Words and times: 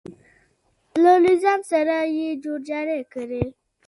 له 1.03 1.13
نظام 1.27 1.59
سره 1.71 1.95
یې 2.17 2.29
جوړ 2.43 2.59
جاړی 2.69 2.99
کړی. 3.13 3.43